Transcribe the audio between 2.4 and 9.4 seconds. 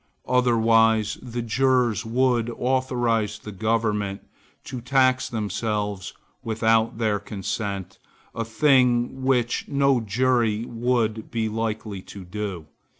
authorize the government to tax themselves without their consent, a thing